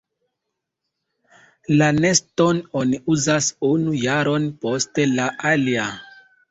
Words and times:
La 1.81 1.89
neston 1.99 2.63
oni 2.81 3.03
uzas 3.17 3.53
unu 3.71 3.97
jaron 4.09 4.53
post 4.67 5.03
la 5.17 5.33
alia. 5.55 5.89